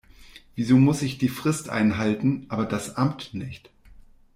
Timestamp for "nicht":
3.35-3.69